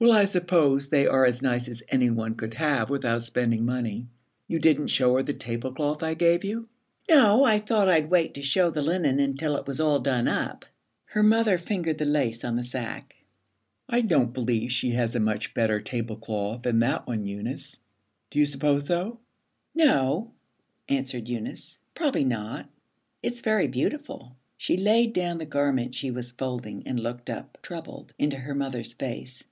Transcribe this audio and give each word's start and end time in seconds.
'Well, 0.00 0.12
I 0.12 0.26
suppose 0.26 0.88
they 0.90 1.06
are 1.06 1.24
as 1.24 1.40
nice 1.40 1.66
as 1.66 1.82
any 1.88 2.10
one 2.10 2.34
could 2.34 2.52
have 2.54 2.90
without 2.90 3.22
spending 3.22 3.64
money. 3.64 4.06
You 4.46 4.58
didn't 4.58 4.88
show 4.88 5.14
her 5.16 5.22
the 5.22 5.32
tablecloth 5.32 6.02
I 6.02 6.12
gave 6.12 6.44
you?' 6.44 6.68
'No, 7.08 7.42
I 7.42 7.58
thought 7.58 7.88
I'd 7.88 8.10
wait 8.10 8.34
to 8.34 8.42
show 8.42 8.68
the 8.68 8.82
linen 8.82 9.18
until 9.18 9.56
it 9.56 9.66
was 9.66 9.80
all 9.80 10.00
done 10.00 10.28
up.' 10.28 10.66
Her 11.06 11.22
mother 11.22 11.56
fingered 11.56 11.96
the 11.96 12.04
lace 12.04 12.44
on 12.44 12.56
the 12.56 12.64
sack. 12.64 13.16
'I 13.88 14.02
don't 14.02 14.34
believe 14.34 14.72
she 14.72 14.90
has 14.90 15.14
a 15.16 15.20
much 15.20 15.54
better 15.54 15.80
tablecloth 15.80 16.64
than 16.64 16.80
that 16.80 17.06
one, 17.06 17.22
Eunice. 17.24 17.78
Do 18.28 18.38
you 18.38 18.44
suppose 18.44 18.84
so?' 18.88 19.20
'No,' 19.74 20.32
answered 20.86 21.30
Eunice, 21.30 21.78
'probably 21.94 22.24
not. 22.24 22.68
It's 23.22 23.40
very 23.40 23.68
beautiful.' 23.68 24.36
She 24.58 24.76
laid 24.76 25.14
down 25.14 25.38
the 25.38 25.46
garment 25.46 25.94
she 25.94 26.10
was 26.10 26.30
folding 26.32 26.82
and 26.86 27.00
looked 27.00 27.30
up, 27.30 27.56
troubled, 27.62 28.12
into 28.18 28.36
her 28.36 28.54
mother's 28.54 28.92
face. 28.92 29.44